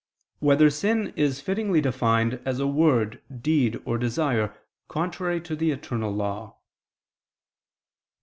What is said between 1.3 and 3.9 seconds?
Fittingly Defined As a Word, Deed,